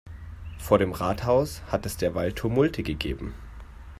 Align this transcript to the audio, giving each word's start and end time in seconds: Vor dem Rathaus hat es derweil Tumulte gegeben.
Vor 0.57 0.79
dem 0.79 0.93
Rathaus 0.93 1.61
hat 1.71 1.85
es 1.85 1.95
derweil 1.95 2.33
Tumulte 2.33 2.81
gegeben. 2.81 3.35